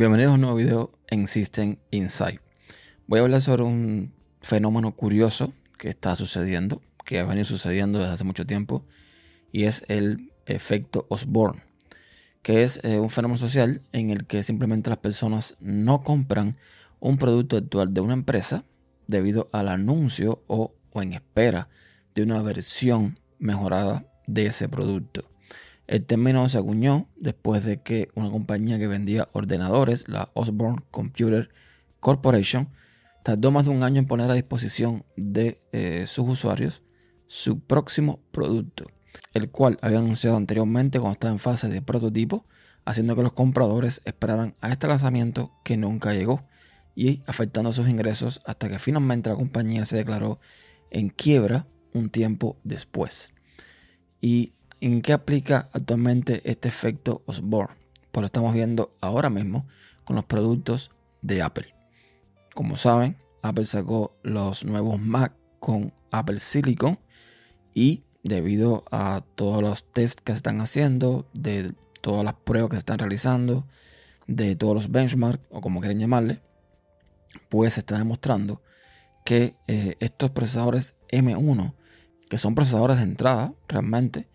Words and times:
Bienvenidos 0.00 0.30
a 0.30 0.34
un 0.36 0.40
nuevo 0.40 0.56
video 0.56 0.90
en 1.08 1.28
System 1.28 1.76
Insight. 1.90 2.40
Voy 3.06 3.18
a 3.18 3.22
hablar 3.22 3.42
sobre 3.42 3.64
un 3.64 4.14
fenómeno 4.40 4.96
curioso 4.96 5.52
que 5.76 5.90
está 5.90 6.16
sucediendo, 6.16 6.80
que 7.04 7.18
ha 7.18 7.26
venido 7.26 7.44
sucediendo 7.44 7.98
desde 7.98 8.14
hace 8.14 8.24
mucho 8.24 8.46
tiempo, 8.46 8.86
y 9.52 9.64
es 9.64 9.84
el 9.88 10.32
efecto 10.46 11.04
Osborne, 11.10 11.64
que 12.40 12.62
es 12.62 12.80
eh, 12.82 12.98
un 12.98 13.10
fenómeno 13.10 13.36
social 13.36 13.82
en 13.92 14.08
el 14.08 14.24
que 14.24 14.42
simplemente 14.42 14.88
las 14.88 15.00
personas 15.00 15.58
no 15.60 16.02
compran 16.02 16.56
un 16.98 17.18
producto 17.18 17.58
actual 17.58 17.92
de 17.92 18.00
una 18.00 18.14
empresa 18.14 18.64
debido 19.06 19.50
al 19.52 19.68
anuncio 19.68 20.42
o, 20.46 20.72
o 20.94 21.02
en 21.02 21.12
espera 21.12 21.68
de 22.14 22.22
una 22.22 22.40
versión 22.40 23.20
mejorada 23.38 24.06
de 24.26 24.46
ese 24.46 24.66
producto. 24.66 25.29
El 25.90 26.06
término 26.06 26.48
se 26.48 26.56
acuñó 26.56 27.08
después 27.16 27.64
de 27.64 27.82
que 27.82 28.10
una 28.14 28.30
compañía 28.30 28.78
que 28.78 28.86
vendía 28.86 29.26
ordenadores, 29.32 30.08
la 30.08 30.30
Osborne 30.34 30.84
Computer 30.92 31.50
Corporation, 31.98 32.68
tardó 33.24 33.50
más 33.50 33.64
de 33.64 33.72
un 33.72 33.82
año 33.82 33.98
en 33.98 34.06
poner 34.06 34.30
a 34.30 34.34
disposición 34.34 35.02
de 35.16 35.58
eh, 35.72 36.04
sus 36.06 36.28
usuarios 36.28 36.84
su 37.26 37.58
próximo 37.58 38.20
producto, 38.30 38.84
el 39.34 39.50
cual 39.50 39.80
había 39.82 39.98
anunciado 39.98 40.36
anteriormente 40.36 41.00
cuando 41.00 41.14
estaba 41.14 41.32
en 41.32 41.40
fase 41.40 41.66
de 41.66 41.82
prototipo, 41.82 42.46
haciendo 42.84 43.16
que 43.16 43.24
los 43.24 43.32
compradores 43.32 44.00
esperaran 44.04 44.54
a 44.60 44.70
este 44.70 44.86
lanzamiento 44.86 45.50
que 45.64 45.76
nunca 45.76 46.14
llegó 46.14 46.46
y 46.94 47.20
afectando 47.26 47.72
sus 47.72 47.88
ingresos 47.88 48.40
hasta 48.44 48.68
que 48.68 48.78
finalmente 48.78 49.28
la 49.28 49.34
compañía 49.34 49.84
se 49.84 49.96
declaró 49.96 50.38
en 50.92 51.08
quiebra 51.08 51.66
un 51.94 52.10
tiempo 52.10 52.58
después. 52.62 53.32
Y 54.20 54.52
¿En 54.82 55.02
qué 55.02 55.12
aplica 55.12 55.68
actualmente 55.74 56.40
este 56.50 56.68
efecto 56.68 57.22
Osborne? 57.26 57.76
Pues 58.10 58.22
lo 58.22 58.26
estamos 58.26 58.54
viendo 58.54 58.90
ahora 59.02 59.28
mismo 59.28 59.66
con 60.04 60.16
los 60.16 60.24
productos 60.24 60.90
de 61.20 61.42
Apple. 61.42 61.74
Como 62.54 62.78
saben, 62.78 63.18
Apple 63.42 63.66
sacó 63.66 64.16
los 64.22 64.64
nuevos 64.64 64.98
Mac 64.98 65.34
con 65.58 65.92
Apple 66.10 66.40
Silicon 66.40 66.98
y 67.74 68.04
debido 68.22 68.84
a 68.90 69.22
todos 69.34 69.62
los 69.62 69.84
tests 69.92 70.22
que 70.22 70.32
se 70.32 70.38
están 70.38 70.62
haciendo, 70.62 71.28
de 71.34 71.74
todas 72.00 72.24
las 72.24 72.34
pruebas 72.34 72.70
que 72.70 72.76
se 72.76 72.80
están 72.80 73.00
realizando, 73.00 73.66
de 74.26 74.56
todos 74.56 74.74
los 74.74 74.90
benchmarks 74.90 75.44
o 75.50 75.60
como 75.60 75.80
quieren 75.80 75.98
llamarle, 75.98 76.40
pues 77.50 77.74
se 77.74 77.80
está 77.80 77.98
demostrando 77.98 78.62
que 79.26 79.56
eh, 79.66 79.96
estos 80.00 80.30
procesadores 80.30 80.96
M1, 81.12 81.74
que 82.30 82.38
son 82.38 82.54
procesadores 82.54 82.96
de 82.96 83.02
entrada 83.02 83.52
realmente, 83.68 84.30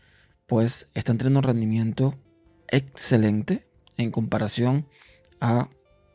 pues 0.47 0.89
están 0.93 1.17
teniendo 1.17 1.39
un 1.39 1.43
rendimiento 1.43 2.15
excelente 2.67 3.67
en 3.97 4.11
comparación 4.11 4.88
a 5.41 5.69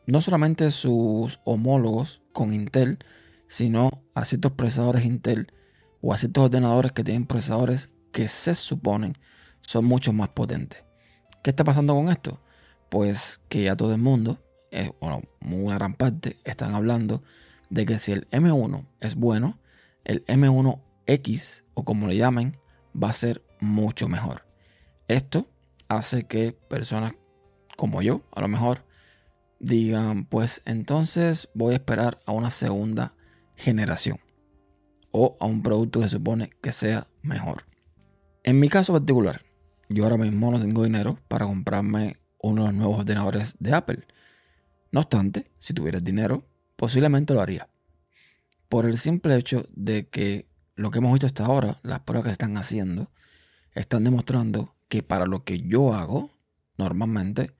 no 0.05 0.21
solamente 0.21 0.71
sus 0.71 1.39
homólogos 1.43 2.21
con 2.33 2.53
Intel, 2.53 2.99
sino 3.47 3.91
a 4.13 4.25
ciertos 4.25 4.53
procesadores 4.53 5.05
Intel 5.05 5.51
o 6.01 6.13
a 6.13 6.17
ciertos 6.17 6.45
ordenadores 6.45 6.91
que 6.91 7.03
tienen 7.03 7.25
procesadores 7.25 7.89
que 8.11 8.27
se 8.27 8.53
suponen 8.53 9.17
son 9.61 9.85
mucho 9.85 10.13
más 10.13 10.29
potentes. 10.29 10.83
¿Qué 11.43 11.49
está 11.51 11.63
pasando 11.63 11.93
con 11.95 12.09
esto? 12.09 12.41
Pues 12.89 13.41
que 13.49 13.63
ya 13.63 13.75
todo 13.75 13.93
el 13.93 14.01
mundo, 14.01 14.39
eh, 14.71 14.91
bueno, 14.99 15.21
una 15.41 15.75
gran 15.75 15.95
parte, 15.95 16.37
están 16.43 16.75
hablando 16.75 17.23
de 17.69 17.85
que 17.85 17.99
si 17.99 18.11
el 18.11 18.27
M1 18.29 18.85
es 18.99 19.15
bueno, 19.15 19.59
el 20.03 20.25
M1X 20.25 21.63
o 21.73 21.85
como 21.85 22.07
le 22.07 22.17
llamen, 22.17 22.57
va 23.01 23.09
a 23.09 23.13
ser 23.13 23.43
mucho 23.61 24.09
mejor. 24.09 24.45
Esto 25.07 25.47
hace 25.87 26.25
que 26.25 26.51
personas 26.51 27.13
como 27.77 28.01
yo, 28.01 28.21
a 28.33 28.41
lo 28.41 28.47
mejor, 28.47 28.83
digan, 29.59 30.25
pues 30.25 30.61
entonces 30.65 31.49
voy 31.53 31.73
a 31.73 31.77
esperar 31.77 32.19
a 32.25 32.31
una 32.31 32.49
segunda 32.49 33.15
generación 33.55 34.19
o 35.11 35.37
a 35.39 35.45
un 35.45 35.61
producto 35.63 35.99
que 35.99 36.07
se 36.07 36.17
supone 36.17 36.49
que 36.61 36.71
sea 36.71 37.07
mejor. 37.21 37.65
En 38.43 38.59
mi 38.59 38.69
caso 38.69 38.93
particular, 38.93 39.43
yo 39.89 40.03
ahora 40.03 40.17
mismo 40.17 40.51
no 40.51 40.59
tengo 40.59 40.83
dinero 40.83 41.19
para 41.27 41.45
comprarme 41.45 42.17
uno 42.41 42.63
de 42.63 42.67
los 42.69 42.77
nuevos 42.77 42.99
ordenadores 42.99 43.55
de 43.59 43.73
Apple. 43.73 44.05
No 44.91 45.01
obstante, 45.01 45.51
si 45.59 45.73
tuviera 45.73 45.99
dinero, 45.99 46.43
posiblemente 46.75 47.33
lo 47.33 47.41
haría. 47.41 47.67
Por 48.67 48.85
el 48.85 48.97
simple 48.97 49.35
hecho 49.35 49.65
de 49.75 50.07
que 50.07 50.47
lo 50.75 50.89
que 50.89 50.99
hemos 50.99 51.13
visto 51.13 51.27
hasta 51.27 51.45
ahora, 51.45 51.79
las 51.83 51.99
pruebas 51.99 52.23
que 52.23 52.29
se 52.29 52.33
están 52.33 52.57
haciendo, 52.57 53.11
están 53.73 54.03
demostrando 54.03 54.75
que 54.87 55.03
para 55.03 55.25
lo 55.25 55.43
que 55.43 55.59
yo 55.59 55.93
hago 55.93 56.31
normalmente, 56.77 57.55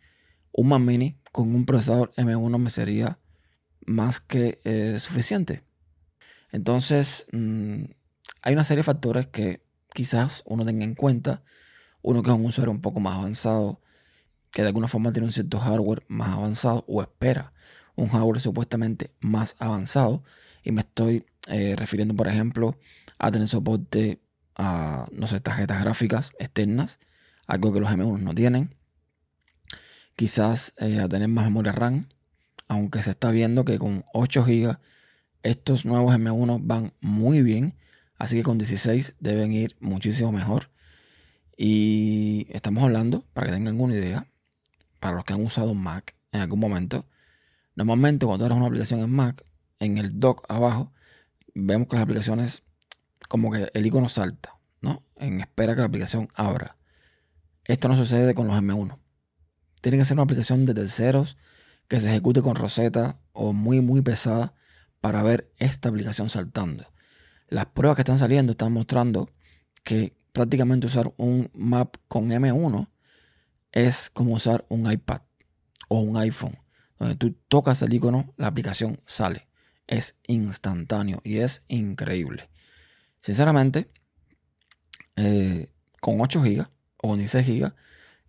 un 0.52 0.70
Mac 0.70 0.82
Mini 0.82 1.18
con 1.32 1.56
un 1.56 1.66
procesador 1.66 2.12
M1 2.16 2.58
me 2.58 2.70
sería 2.70 3.20
más 3.86 4.20
que 4.20 4.60
eh, 4.64 5.00
suficiente. 5.00 5.64
Entonces, 6.52 7.28
mm, 7.32 7.84
hay 8.42 8.54
una 8.54 8.64
serie 8.64 8.80
de 8.80 8.84
factores 8.84 9.28
que 9.28 9.62
quizás 9.94 10.44
uno 10.46 10.66
tenga 10.66 10.84
en 10.84 10.96
cuenta. 10.96 11.44
Uno 12.02 12.24
que 12.24 12.32
es 12.32 12.36
un 12.36 12.46
usuario 12.46 12.72
un 12.72 12.82
poco 12.82 13.00
más 13.00 13.16
avanzado, 13.18 13.80
que 14.52 14.64
de 14.64 14.70
alguna 14.70 14.88
forma 14.88 15.12
tiene 15.12 15.28
un 15.28 15.34
cierto 15.34 15.60
hardware 15.60 16.04
más 16.08 16.30
avanzado 16.30 16.84
o 16.88 17.02
espera 17.02 17.54
un 17.96 18.10
hardware 18.10 18.40
supuestamente 18.40 19.12
más 19.20 19.56
avanzado. 19.60 20.24
Y 20.64 20.72
me 20.72 20.82
estoy 20.82 21.26
eh, 21.48 21.76
refiriendo, 21.76 22.16
por 22.16 22.28
ejemplo, 22.28 22.78
a 23.18 23.32
tener 23.32 23.48
soporte 23.48 24.20
a, 24.56 25.08
no 25.12 25.28
sé, 25.28 25.40
tarjetas 25.40 25.82
gráficas 25.82 26.32
externas, 26.40 27.00
algo 27.48 27.74
que 27.74 27.80
los 27.80 27.90
M1 27.90 28.20
no 28.20 28.36
tienen. 28.36 28.76
Quizás 30.16 30.74
eh, 30.78 31.00
a 31.00 31.10
tener 31.10 31.28
más 31.28 31.46
memoria 31.46 31.72
RAM, 31.72 32.08
aunque 32.68 33.02
se 33.02 33.12
está 33.12 33.32
viendo 33.32 33.66
que 33.66 33.80
con 33.80 34.06
8 34.14 34.44
GB 34.46 34.78
estos 35.44 35.86
nuevos 35.86 36.16
M1 36.16 36.60
van 36.64 36.94
muy 37.02 37.42
bien, 37.42 37.76
así 38.18 38.38
que 38.38 38.44
con 38.44 38.58
16 38.58 39.16
deben 39.20 39.52
ir 39.54 39.76
muchísimo 39.80 40.32
mejor. 40.32 40.70
Y 41.58 42.48
estamos 42.50 42.84
hablando, 42.84 43.26
para 43.34 43.48
que 43.48 43.54
tengan 43.54 43.80
una 43.80 43.96
idea, 43.96 44.28
para 45.00 45.16
los 45.16 45.26
que 45.26 45.34
han 45.34 45.44
usado 45.44 45.74
Mac 45.74 46.16
en 46.32 46.42
algún 46.42 46.60
momento, 46.60 47.06
normalmente 47.76 48.26
cuando 48.26 48.46
eres 48.46 48.58
una 48.58 48.68
aplicación 48.68 49.00
en 49.02 49.12
Mac, 49.12 49.44
en 49.80 49.98
el 49.98 50.20
dock 50.20 50.46
abajo, 50.50 50.92
vemos 51.54 51.88
que 51.88 51.96
las 51.96 52.04
aplicaciones 52.04 52.64
como 53.28 53.52
que 53.52 53.70
el 53.74 53.86
icono 53.86 54.09
salta, 54.09 54.58
¿no? 54.82 55.04
En 55.18 55.42
espera 55.42 55.74
que 55.74 55.82
la 55.82 55.88
aplicación 55.88 56.30
abra. 56.36 56.78
Esto 57.66 57.88
no 57.88 57.96
sucede 57.96 58.34
con 58.34 58.48
los 58.48 58.58
M1. 58.58 58.98
Tiene 59.82 59.98
que 59.98 60.06
ser 60.06 60.16
una 60.16 60.24
aplicación 60.24 60.66
de 60.66 60.74
terceros 60.74 61.38
que 61.88 62.00
se 62.00 62.09
ejecute 62.09 62.42
con 62.42 62.56
Rosetta 62.56 63.18
o 63.34 63.54
muy, 63.54 63.82
muy 63.82 64.02
pesada 64.02 64.54
para 65.02 65.24
ver 65.24 65.52
esta 65.58 65.90
aplicación 65.90 66.30
saltando. 66.30 66.86
Las 67.48 67.66
pruebas 67.66 67.96
que 67.96 68.02
están 68.02 68.20
saliendo 68.20 68.52
están 68.52 68.72
mostrando 68.72 69.30
que 69.84 70.16
prácticamente 70.32 70.88
usar 70.88 71.14
un 71.18 71.50
map 71.53 71.98
con 72.08 72.30
M1 72.30 72.88
es 73.72 74.09
como 74.09 74.36
usar 74.36 74.66
un 74.70 74.92
iPad 74.92 75.22
o 75.90 76.00
un 76.00 76.18
iPhone. 76.18 76.58
Donde 76.98 77.16
tú 77.16 77.36
tocas 77.48 77.82
el 77.82 77.94
icono, 77.94 78.34
la 78.38 78.48
aplicación 78.48 79.02
sale. 79.06 79.48
Es 79.88 80.20
instantáneo 80.28 81.20
y 81.24 81.40
es 81.40 81.66
increíble. 81.68 82.50
Sinceramente, 83.22 83.90
eh, 85.16 85.72
con 86.00 86.20
8 86.20 86.42
GB 86.42 86.66
o 86.98 87.08
con 87.09 87.18
16 87.18 87.48
GB 87.48 87.74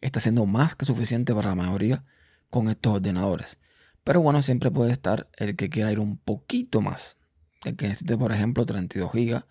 está 0.00 0.20
siendo 0.20 0.46
más 0.46 0.74
que 0.74 0.84
suficiente 0.84 1.34
para 1.34 1.50
la 1.50 1.54
mayoría 1.54 2.04
con 2.50 2.68
estos 2.68 2.96
ordenadores. 2.96 3.58
Pero 4.04 4.20
bueno, 4.20 4.42
siempre 4.42 4.70
puede 4.70 4.92
estar 4.92 5.28
el 5.36 5.56
que 5.56 5.70
quiera 5.70 5.92
ir 5.92 6.00
un 6.00 6.18
poquito 6.18 6.80
más. 6.80 7.18
El 7.64 7.76
que 7.76 7.86
necesite, 7.88 8.18
por 8.18 8.32
ejemplo, 8.32 8.66
32 8.66 9.12
GB, 9.12 9.44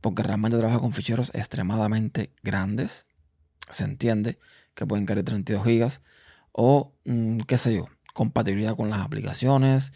porque 0.00 0.22
realmente 0.22 0.58
trabaja 0.58 0.78
con 0.78 0.92
ficheros 0.92 1.30
extremadamente 1.34 2.32
grandes. 2.42 3.06
Se 3.70 3.84
entiende 3.84 4.38
que 4.74 4.86
pueden 4.86 5.06
caer 5.06 5.24
32 5.24 5.64
GB. 5.64 6.00
O, 6.52 6.92
mm, 7.04 7.38
qué 7.40 7.58
sé 7.58 7.74
yo, 7.74 7.88
compatibilidad 8.12 8.76
con 8.76 8.90
las 8.90 9.00
aplicaciones 9.00 9.92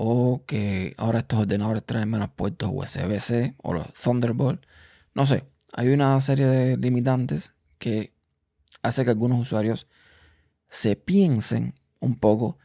o 0.00 0.44
que 0.46 0.94
ahora 0.96 1.18
estos 1.18 1.40
ordenadores 1.40 1.84
traen 1.84 2.08
menos 2.08 2.30
puertos 2.30 2.70
USB-C 2.72 3.56
o 3.58 3.74
los 3.74 3.92
Thunderbolt. 3.94 4.64
No 5.12 5.26
sé, 5.26 5.44
hay 5.72 5.88
una 5.88 6.20
serie 6.20 6.46
de 6.46 6.76
limitantes 6.76 7.54
que 7.78 8.14
hace 8.80 9.04
que 9.04 9.10
algunos 9.10 9.40
usuarios 9.40 9.88
se 10.68 10.94
piensen 10.94 11.74
un 11.98 12.16
poco 12.16 12.58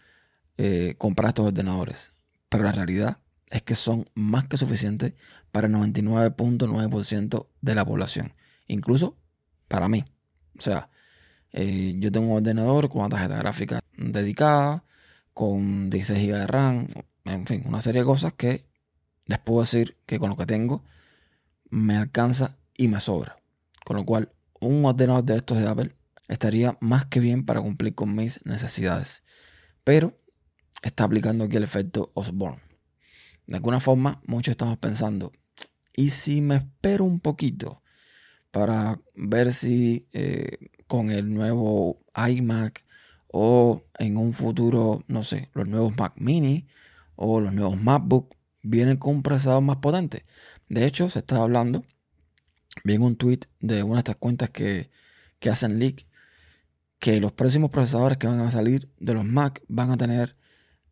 eh, 0.57 0.94
comprar 1.00 1.30
estos 1.30 1.47
ordenadores. 1.47 2.12
Pero 2.50 2.65
la 2.65 2.71
realidad 2.71 3.18
es 3.47 3.63
que 3.63 3.74
son 3.74 4.07
más 4.13 4.45
que 4.45 4.57
suficientes 4.57 5.13
para 5.51 5.65
el 5.65 5.74
99.9% 5.74 7.47
de 7.62 7.75
la 7.75 7.83
población. 7.83 8.33
Incluso 8.68 9.18
para 9.68 9.89
mí. 9.89 10.06
O 10.56 10.62
sea, 10.62 10.91
eh, 11.51 11.95
yo 11.97 12.12
tengo 12.12 12.27
un 12.27 12.38
ordenador 12.38 12.89
con 12.89 13.01
una 13.01 13.09
tarjeta 13.09 13.38
gráfica 13.38 13.80
dedicada, 13.97 14.85
con 15.33 15.89
16 15.89 16.27
GB 16.27 16.38
de 16.38 16.47
RAM, 16.47 16.88
en 17.25 17.45
fin, 17.45 17.63
una 17.65 17.81
serie 17.81 18.01
de 18.01 18.05
cosas 18.07 18.33
que 18.33 18.65
les 19.25 19.39
puedo 19.39 19.61
decir 19.61 19.97
que 20.05 20.19
con 20.19 20.29
lo 20.29 20.37
que 20.37 20.45
tengo 20.45 20.83
me 21.69 21.95
alcanza 21.95 22.57
y 22.75 22.87
me 22.87 22.99
sobra. 22.99 23.37
Con 23.85 23.97
lo 23.97 24.05
cual, 24.05 24.31
un 24.59 24.85
ordenador 24.85 25.23
de 25.23 25.37
estos 25.37 25.59
de 25.59 25.67
Apple 25.67 25.95
estaría 26.27 26.77
más 26.81 27.05
que 27.05 27.19
bien 27.19 27.45
para 27.45 27.61
cumplir 27.61 27.95
con 27.95 28.15
mis 28.15 28.45
necesidades. 28.45 29.23
Pero 29.83 30.19
está 30.81 31.05
aplicando 31.05 31.45
aquí 31.45 31.57
el 31.57 31.63
efecto 31.63 32.11
Osborne. 32.13 32.61
De 33.47 33.55
alguna 33.55 33.79
forma, 33.79 34.21
muchos 34.25 34.51
estamos 34.51 34.77
pensando, 34.77 35.31
¿y 35.93 36.11
si 36.11 36.41
me 36.41 36.55
espero 36.55 37.03
un 37.03 37.19
poquito 37.19 37.83
para 38.51 39.01
ver 39.15 39.51
si 39.53 40.07
eh, 40.13 40.69
con 40.87 41.11
el 41.11 41.33
nuevo 41.33 42.05
iMac 42.15 42.85
o 43.31 43.83
en 43.97 44.15
un 44.15 44.33
futuro, 44.33 45.03
no 45.07 45.23
sé, 45.23 45.49
los 45.53 45.67
nuevos 45.67 45.97
Mac 45.97 46.13
mini 46.17 46.67
o 47.15 47.39
los 47.39 47.54
nuevos 47.54 47.80
MacBook 47.80 48.36
vienen 48.63 48.98
con 48.98 49.15
un 49.15 49.24
procesador 49.24 49.62
más 49.62 49.77
potente? 49.77 50.25
De 50.69 50.86
hecho, 50.86 51.10
se 51.10 51.19
está 51.19 51.38
hablando, 51.38 51.83
vi 52.83 52.98
un 52.98 53.15
tweet 53.15 53.42
de 53.60 53.83
una 53.83 53.95
de 53.95 54.00
estas 54.00 54.15
cuentas 54.15 54.50
que, 54.50 54.89
que 55.39 55.50
hacen 55.50 55.80
leak, 55.80 56.07
que 57.00 57.19
los 57.19 57.33
próximos 57.33 57.69
procesadores 57.69 58.18
que 58.18 58.27
van 58.27 58.39
a 58.39 58.51
salir 58.51 58.89
de 59.00 59.13
los 59.13 59.25
Mac 59.25 59.62
van 59.68 59.92
a 59.92 59.98
tener 59.98 60.38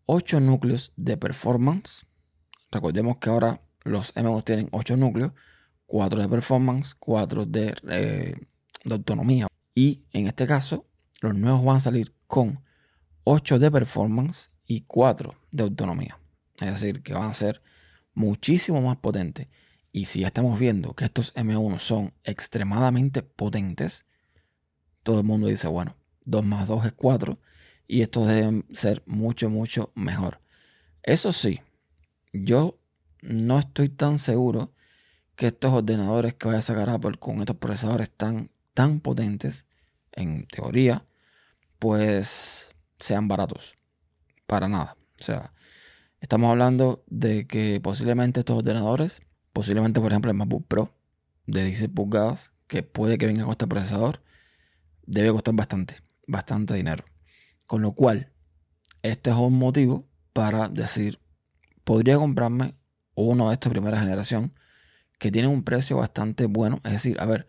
8 0.05 0.41
núcleos 0.41 0.91
de 0.97 1.17
performance. 1.17 2.05
Recordemos 2.69 3.17
que 3.17 3.29
ahora 3.29 3.61
los 3.83 4.13
M1 4.15 4.43
tienen 4.43 4.69
8 4.71 4.97
núcleos, 4.97 5.31
4 5.85 6.21
de 6.21 6.29
performance, 6.29 6.95
4 6.95 7.45
de, 7.45 7.73
eh, 7.89 8.35
de 8.83 8.93
autonomía. 8.93 9.47
Y 9.73 10.01
en 10.11 10.27
este 10.27 10.45
caso, 10.45 10.85
los 11.21 11.35
nuevos 11.35 11.63
van 11.63 11.77
a 11.77 11.79
salir 11.79 12.13
con 12.27 12.61
8 13.23 13.59
de 13.59 13.71
performance 13.71 14.49
y 14.71 14.85
4 14.87 15.35
de 15.51 15.63
autonomía. 15.63 16.17
Es 16.61 16.71
decir, 16.71 17.03
que 17.03 17.13
van 17.13 17.29
a 17.29 17.33
ser 17.33 17.61
muchísimo 18.13 18.81
más 18.81 18.95
potentes. 18.95 19.47
Y 19.91 20.05
si 20.05 20.21
ya 20.21 20.27
estamos 20.27 20.57
viendo 20.57 20.93
que 20.93 21.03
estos 21.03 21.33
M1 21.35 21.79
son 21.79 22.13
extremadamente 22.23 23.21
potentes, 23.21 24.05
todo 25.03 25.19
el 25.19 25.25
mundo 25.25 25.47
dice, 25.47 25.67
bueno, 25.67 25.97
2 26.23 26.45
más 26.45 26.69
2 26.69 26.85
es 26.85 26.93
4 26.93 27.37
y 27.85 28.01
estos 28.01 28.29
deben 28.29 28.65
ser 28.71 29.03
mucho, 29.05 29.49
mucho 29.49 29.91
mejor. 29.93 30.39
Eso 31.03 31.33
sí, 31.33 31.59
yo 32.31 32.79
no 33.21 33.59
estoy 33.59 33.89
tan 33.89 34.19
seguro 34.19 34.73
que 35.35 35.47
estos 35.47 35.73
ordenadores 35.73 36.35
que 36.35 36.47
vaya 36.47 36.59
a 36.59 36.61
sacar 36.61 36.89
Apple 36.89 37.17
con 37.17 37.41
estos 37.41 37.57
procesadores 37.57 38.09
tan, 38.09 38.51
tan 38.73 39.01
potentes, 39.01 39.65
en 40.13 40.45
teoría, 40.45 41.05
pues 41.77 42.73
sean 42.99 43.27
baratos. 43.27 43.80
Para 44.51 44.67
nada. 44.67 44.97
O 45.17 45.23
sea, 45.23 45.53
estamos 46.19 46.51
hablando 46.51 47.05
de 47.07 47.47
que 47.47 47.79
posiblemente 47.79 48.41
estos 48.41 48.57
ordenadores, 48.57 49.21
posiblemente 49.53 50.01
por 50.01 50.11
ejemplo 50.11 50.29
el 50.29 50.35
MacBook 50.35 50.67
Pro 50.67 50.93
de 51.45 51.63
16 51.63 51.89
pulgadas, 51.95 52.51
que 52.67 52.83
puede 52.83 53.17
que 53.17 53.27
venga 53.27 53.43
con 53.43 53.51
este 53.51 53.65
procesador, 53.65 54.21
debe 55.05 55.31
costar 55.31 55.55
bastante, 55.55 56.01
bastante 56.27 56.73
dinero. 56.73 57.05
Con 57.65 57.81
lo 57.81 57.93
cual, 57.93 58.33
este 59.03 59.29
es 59.29 59.37
un 59.37 59.57
motivo 59.57 60.05
para 60.33 60.67
decir, 60.67 61.21
podría 61.85 62.17
comprarme 62.17 62.75
uno 63.15 63.47
de 63.47 63.53
estos 63.53 63.71
primera 63.71 64.01
generación 64.01 64.53
que 65.17 65.31
tiene 65.31 65.47
un 65.47 65.63
precio 65.63 65.95
bastante 65.95 66.47
bueno. 66.47 66.81
Es 66.83 66.91
decir, 66.91 67.15
a 67.21 67.25
ver, 67.25 67.47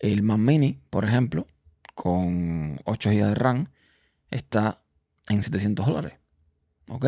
el 0.00 0.24
Mac 0.24 0.38
Mini, 0.38 0.82
por 0.90 1.04
ejemplo, 1.04 1.46
con 1.94 2.80
8 2.86 3.10
GB 3.10 3.24
de 3.24 3.34
RAM, 3.36 3.66
está 4.32 4.80
en 5.28 5.44
700 5.44 5.86
dólares. 5.86 6.19
¿Ok? 6.90 7.06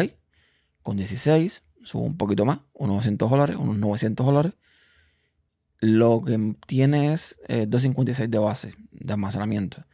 Con 0.82 0.96
16, 0.96 1.62
subo 1.82 2.02
un 2.02 2.16
poquito 2.16 2.44
más, 2.44 2.60
unos 2.72 2.96
200 2.98 3.30
dólares, 3.30 3.56
unos 3.58 3.76
900 3.76 4.24
dólares. 4.24 4.52
Lo 5.80 6.22
que 6.22 6.54
tiene 6.66 7.12
es 7.12 7.40
256 7.48 8.26
eh, 8.26 8.30
de 8.30 8.38
base 8.38 8.74
de 8.92 9.12
almacenamiento. 9.12 9.84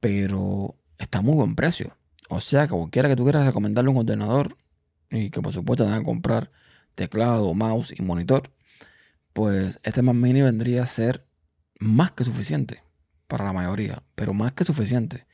Pero 0.00 0.74
está 0.98 1.22
muy 1.22 1.34
buen 1.34 1.56
precio. 1.56 1.96
O 2.28 2.40
sea 2.40 2.66
que 2.66 2.74
cualquiera 2.74 3.08
que 3.08 3.16
tú 3.16 3.24
quieras 3.24 3.46
recomendarle 3.46 3.90
un 3.90 3.96
ordenador 3.96 4.58
y 5.10 5.30
que 5.30 5.40
por 5.40 5.54
supuesto 5.54 5.84
tenga 5.84 5.98
que 5.98 6.04
comprar 6.04 6.50
teclado, 6.94 7.54
mouse 7.54 7.94
y 7.96 8.02
monitor, 8.02 8.52
pues 9.32 9.80
este 9.82 10.02
Mac 10.02 10.14
Mini 10.14 10.42
vendría 10.42 10.82
a 10.82 10.86
ser 10.86 11.26
más 11.78 12.12
que 12.12 12.24
suficiente 12.24 12.82
para 13.26 13.46
la 13.46 13.54
mayoría, 13.54 14.02
pero 14.14 14.34
más 14.34 14.52
que 14.52 14.64
suficiente. 14.64 15.26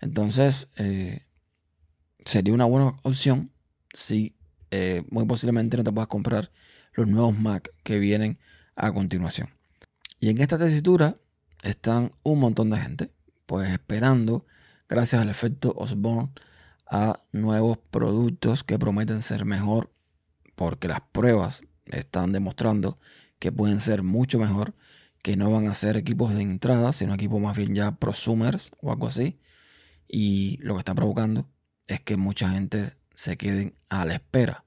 Entonces, 0.00 0.68
eh, 0.78 1.25
sería 2.26 2.52
una 2.52 2.64
buena 2.64 2.96
opción 3.04 3.52
si 3.92 4.36
eh, 4.70 5.04
muy 5.10 5.24
posiblemente 5.26 5.76
no 5.76 5.84
te 5.84 5.92
puedas 5.92 6.08
comprar 6.08 6.50
los 6.94 7.06
nuevos 7.06 7.38
Mac 7.38 7.72
que 7.82 7.98
vienen 7.98 8.38
a 8.74 8.92
continuación. 8.92 9.50
Y 10.18 10.28
en 10.28 10.40
esta 10.40 10.58
tesitura 10.58 11.16
están 11.62 12.10
un 12.22 12.40
montón 12.40 12.70
de 12.70 12.78
gente, 12.78 13.12
pues 13.46 13.70
esperando 13.70 14.44
gracias 14.88 15.22
al 15.22 15.30
efecto 15.30 15.72
Osborne, 15.76 16.30
a 16.88 17.20
nuevos 17.32 17.78
productos 17.90 18.64
que 18.64 18.78
prometen 18.78 19.22
ser 19.22 19.44
mejor, 19.44 19.92
porque 20.54 20.88
las 20.88 21.00
pruebas 21.00 21.62
están 21.86 22.32
demostrando 22.32 22.98
que 23.38 23.52
pueden 23.52 23.80
ser 23.80 24.02
mucho 24.02 24.38
mejor, 24.38 24.74
que 25.22 25.36
no 25.36 25.50
van 25.50 25.68
a 25.68 25.74
ser 25.74 25.96
equipos 25.96 26.34
de 26.34 26.42
entrada, 26.42 26.92
sino 26.92 27.14
equipos 27.14 27.40
más 27.40 27.56
bien 27.56 27.74
ya 27.74 27.96
prosumers 27.96 28.70
o 28.80 28.90
algo 28.90 29.06
así. 29.06 29.38
Y 30.08 30.58
lo 30.58 30.74
que 30.74 30.80
está 30.80 30.94
provocando 30.94 31.48
es 31.86 32.00
que 32.00 32.16
mucha 32.16 32.50
gente 32.50 32.92
se 33.14 33.36
queden 33.36 33.74
a 33.88 34.04
la 34.04 34.14
espera. 34.14 34.64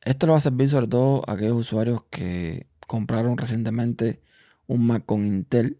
Esto 0.00 0.26
lo 0.26 0.32
va 0.32 0.38
a 0.38 0.42
servir 0.42 0.68
sobre 0.68 0.88
todo 0.88 1.22
a 1.28 1.32
aquellos 1.32 1.56
usuarios 1.56 2.02
que 2.10 2.66
compraron 2.86 3.36
recientemente 3.36 4.20
un 4.66 4.86
Mac 4.86 5.04
con 5.06 5.24
Intel 5.24 5.78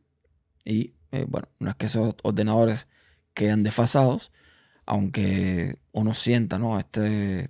y 0.65 0.95
eh, 1.11 1.27
bueno, 1.29 1.49
no 1.59 1.71
es 1.71 1.77
que 1.77 1.87
esos 1.87 2.15
ordenadores 2.23 2.89
quedan 3.35 3.63
desfasados, 3.63 4.33
aunque 4.87 5.79
uno 5.93 6.15
sienta 6.15 6.59
¿no? 6.59 6.79
este, 6.79 7.49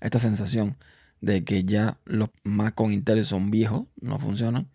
esta 0.00 0.18
sensación 0.18 0.76
de 1.20 1.44
que 1.44 1.64
ya 1.64 1.98
los 2.04 2.30
Mac 2.44 2.74
con 2.74 2.92
Intel 2.92 3.24
son 3.24 3.50
viejos, 3.50 3.86
no 4.00 4.18
funcionan, 4.18 4.68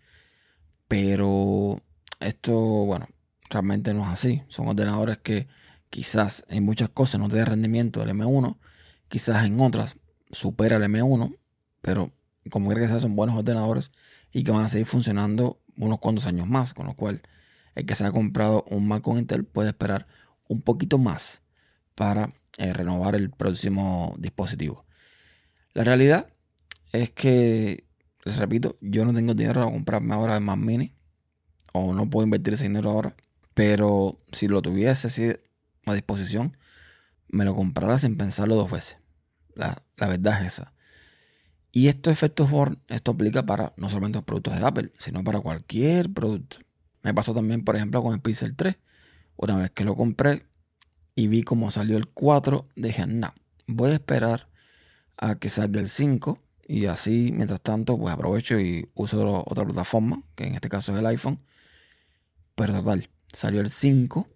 pero 0.88 1.82
esto, 2.20 2.54
bueno, 2.54 3.08
realmente 3.50 3.94
no 3.94 4.04
es 4.04 4.10
así. 4.10 4.44
Son 4.48 4.68
ordenadores 4.68 5.18
que 5.18 5.48
quizás 5.94 6.44
en 6.50 6.66
muchas 6.66 6.90
cosas 6.90 7.22
no 7.22 7.30
te 7.30 7.38
da 7.38 7.46
rendimiento 7.46 8.00
del 8.00 8.10
M1, 8.10 8.58
quizás 9.10 9.46
en 9.46 9.60
otras 9.60 9.96
supera 10.32 10.78
el 10.78 10.84
M1, 10.86 11.38
pero 11.84 12.12
como 12.50 12.72
que 12.72 12.88
sea, 12.88 13.00
son 13.00 13.16
buenos 13.16 13.38
ordenadores 13.38 13.92
y 14.32 14.44
que 14.44 14.50
van 14.50 14.66
a 14.66 14.70
seguir 14.70 14.88
funcionando 14.88 15.62
unos 15.78 16.00
cuantos 16.00 16.26
años 16.26 16.48
más, 16.48 16.74
con 16.74 16.88
lo 16.88 16.96
cual 16.96 17.22
el 17.76 17.86
que 17.86 17.94
se 17.94 18.04
ha 18.06 18.12
comprado 18.12 18.66
un 18.72 18.88
Mac 18.88 19.04
con 19.04 19.20
Intel 19.20 19.46
puede 19.46 19.70
esperar 19.70 20.08
un 20.48 20.64
poquito 20.64 20.98
más 20.98 21.44
para 21.94 22.34
eh, 22.58 22.74
renovar 22.74 23.14
el 23.14 23.30
próximo 23.30 24.16
dispositivo. 24.18 24.86
La 25.76 25.84
realidad 25.84 26.28
es 26.92 27.12
que, 27.12 27.86
les 28.26 28.38
repito, 28.38 28.78
yo 28.82 29.06
no 29.06 29.14
tengo 29.14 29.36
dinero 29.36 29.62
para 29.62 29.72
comprarme 29.72 30.16
ahora 30.16 30.38
el 30.38 30.44
Mac 30.44 30.58
Mini 30.58 30.96
o 31.72 31.94
no 31.94 32.10
puedo 32.10 32.26
invertir 32.26 32.56
ese 32.56 32.64
dinero 32.64 32.90
ahora, 32.90 33.16
pero 33.54 34.18
si 34.32 34.48
lo 34.48 34.64
tuviese 34.64 35.06
así 35.06 35.34
a 35.86 35.94
disposición, 35.94 36.58
me 37.28 37.46
lo 37.46 37.56
comprara 37.56 37.98
sin 37.98 38.18
pensarlo 38.18 38.56
dos 38.56 38.72
veces. 38.72 38.98
La, 39.56 39.82
la 39.98 40.08
verdad 40.08 40.42
es 40.42 40.54
esa. 40.54 40.74
Y 41.72 41.88
estos 41.88 42.14
efectos 42.14 42.52
Born, 42.52 42.80
esto 42.88 43.12
aplica 43.12 43.46
para 43.46 43.74
no 43.78 43.90
solamente 43.90 44.18
los 44.18 44.26
productos 44.26 44.60
de 44.60 44.66
Apple, 44.66 44.92
sino 45.00 45.24
para 45.24 45.40
cualquier 45.40 46.14
producto. 46.14 46.58
Me 47.02 47.14
pasó 47.14 47.34
también, 47.34 47.64
por 47.64 47.76
ejemplo, 47.76 48.04
con 48.04 48.14
el 48.14 48.22
Pixel 48.22 48.56
3. 48.56 48.78
Una 49.38 49.58
vez 49.58 49.72
que 49.72 49.84
lo 49.84 49.96
compré 49.96 50.46
y 51.16 51.28
vi 51.28 51.42
cómo 51.42 51.72
salió 51.72 51.98
el 51.98 52.08
4, 52.08 52.68
dije, 52.76 53.08
no, 53.08 53.34
voy 53.66 53.92
a 53.92 53.96
esperar 53.96 54.48
a 55.18 55.36
que 55.36 55.50
salga 55.50 55.82
el 55.82 55.90
5 55.90 56.40
y 56.68 56.86
así, 56.86 57.32
mientras 57.34 57.62
tanto, 57.62 57.98
pues 57.98 58.14
aprovecho 58.14 58.60
y 58.60 58.90
uso 58.94 59.44
otra 59.46 59.66
plataforma, 59.66 60.24
que 60.36 60.46
en 60.46 60.56
este 60.56 60.70
caso 60.70 60.94
es 60.94 61.00
el 61.00 61.06
iPhone. 61.08 61.40
Pero 62.56 62.74
total, 62.74 63.10
salió 63.32 63.62
el 63.62 63.70
5 63.70 64.28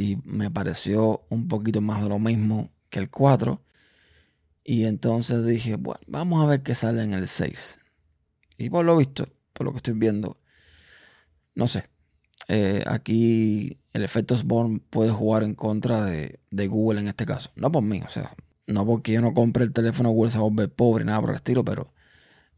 y 0.00 0.16
me 0.24 0.50
pareció 0.50 1.26
un 1.28 1.46
poquito 1.46 1.82
más 1.82 2.02
de 2.02 2.08
lo 2.08 2.18
mismo 2.18 2.70
que 2.88 3.00
el 3.00 3.10
4. 3.10 3.62
Y 4.64 4.86
entonces 4.86 5.44
dije, 5.44 5.76
bueno, 5.76 6.00
vamos 6.06 6.42
a 6.42 6.46
ver 6.46 6.62
qué 6.62 6.74
sale 6.74 7.02
en 7.02 7.12
el 7.12 7.28
6. 7.28 7.78
Y 8.56 8.70
por 8.70 8.86
lo 8.86 8.96
visto, 8.96 9.28
por 9.52 9.66
lo 9.66 9.72
que 9.72 9.76
estoy 9.76 9.94
viendo, 9.94 10.38
no 11.54 11.66
sé, 11.66 11.90
eh, 12.48 12.82
aquí 12.86 13.78
el 13.92 14.02
efecto 14.02 14.36
Sborn 14.36 14.80
puede 14.80 15.10
jugar 15.10 15.42
en 15.42 15.54
contra 15.54 16.02
de, 16.06 16.40
Google 16.50 17.00
en 17.00 17.08
este 17.08 17.26
caso. 17.26 17.50
No 17.56 17.70
por 17.70 17.82
mí, 17.82 18.00
o 18.00 18.08
sea, 18.08 18.34
no 18.66 18.86
porque 18.86 19.12
yo 19.12 19.20
no 19.20 19.34
compre 19.34 19.64
el 19.64 19.72
teléfono 19.72 20.10
Google 20.10 20.30
se 20.30 20.68
pobre, 20.68 21.04
nada 21.04 21.20
por 21.20 21.30
el 21.30 21.36
estilo, 21.36 21.62
pero 21.62 21.92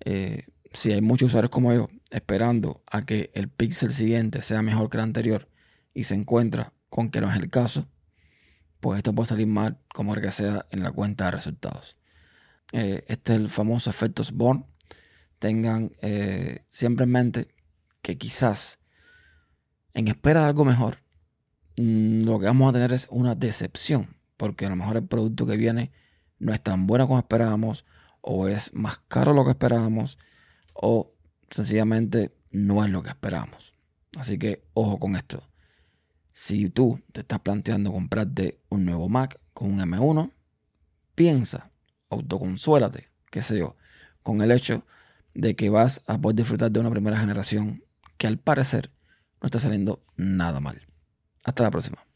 eh, 0.04 0.46
si 0.72 0.92
hay 0.92 1.02
muchos 1.02 1.28
usuarios 1.28 1.50
como 1.50 1.72
yo 1.72 1.88
esperando 2.10 2.84
a 2.86 3.04
que 3.04 3.30
el 3.34 3.48
Pixel 3.48 3.90
siguiente 3.92 4.42
sea 4.42 4.62
mejor 4.62 4.90
que 4.90 4.98
el 4.98 5.02
anterior 5.02 5.48
y 5.92 6.04
se 6.04 6.14
encuentra 6.14 6.72
con 6.92 7.08
que 7.08 7.22
no 7.22 7.30
es 7.30 7.36
el 7.38 7.48
caso, 7.48 7.88
pues 8.80 8.98
esto 8.98 9.14
puede 9.14 9.30
salir 9.30 9.46
mal 9.46 9.78
como 9.94 10.14
el 10.14 10.20
que 10.20 10.30
sea 10.30 10.66
en 10.70 10.82
la 10.82 10.92
cuenta 10.92 11.24
de 11.24 11.30
resultados. 11.30 11.96
Eh, 12.72 13.02
este 13.08 13.32
es 13.32 13.38
el 13.38 13.48
famoso 13.48 13.88
efecto 13.88 14.22
Sborn. 14.22 14.66
Tengan 15.38 15.92
siempre 16.68 17.04
en 17.04 17.10
mente 17.10 17.48
que 18.02 18.18
quizás 18.18 18.78
en 19.94 20.08
espera 20.08 20.40
de 20.40 20.46
algo 20.48 20.66
mejor, 20.66 20.98
mm, 21.78 22.24
lo 22.24 22.38
que 22.38 22.46
vamos 22.46 22.68
a 22.68 22.72
tener 22.74 22.92
es 22.92 23.06
una 23.10 23.34
decepción, 23.34 24.14
porque 24.36 24.66
a 24.66 24.68
lo 24.68 24.76
mejor 24.76 24.98
el 24.98 25.06
producto 25.06 25.46
que 25.46 25.56
viene 25.56 25.92
no 26.38 26.52
es 26.52 26.62
tan 26.62 26.86
buena 26.86 27.06
como 27.06 27.18
esperábamos, 27.18 27.86
o 28.20 28.48
es 28.48 28.74
más 28.74 28.98
caro 29.08 29.32
lo 29.32 29.44
que 29.46 29.52
esperábamos, 29.52 30.18
o 30.74 31.10
sencillamente 31.50 32.34
no 32.50 32.84
es 32.84 32.90
lo 32.90 33.02
que 33.02 33.08
esperábamos. 33.08 33.72
Así 34.18 34.38
que 34.38 34.62
ojo 34.74 34.98
con 34.98 35.16
esto. 35.16 35.48
Si 36.32 36.70
tú 36.70 37.00
te 37.12 37.20
estás 37.20 37.40
planteando 37.40 37.92
comprarte 37.92 38.60
un 38.68 38.84
nuevo 38.84 39.08
Mac 39.08 39.40
con 39.52 39.70
un 39.70 39.80
M1, 39.80 40.32
piensa, 41.14 41.70
autoconsuélate, 42.10 43.10
qué 43.30 43.42
sé 43.42 43.58
yo, 43.58 43.76
con 44.22 44.40
el 44.40 44.50
hecho 44.50 44.84
de 45.34 45.56
que 45.56 45.70
vas 45.70 46.02
a 46.06 46.18
poder 46.18 46.36
disfrutar 46.36 46.70
de 46.70 46.80
una 46.80 46.90
primera 46.90 47.18
generación 47.18 47.82
que 48.16 48.26
al 48.26 48.38
parecer 48.38 48.90
no 49.40 49.46
está 49.46 49.58
saliendo 49.58 50.02
nada 50.16 50.60
mal. 50.60 50.86
Hasta 51.44 51.64
la 51.64 51.70
próxima. 51.70 52.11